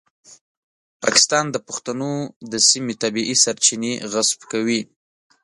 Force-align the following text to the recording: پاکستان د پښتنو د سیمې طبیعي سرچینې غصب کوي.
پاکستان 1.01 1.45
د 1.51 1.55
پښتنو 1.67 2.11
د 2.51 2.53
سیمې 2.69 2.93
طبیعي 3.03 3.35
سرچینې 3.43 3.93
غصب 4.11 4.39
کوي. 4.51 4.81